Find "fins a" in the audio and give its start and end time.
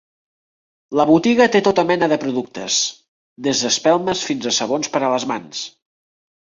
4.31-4.59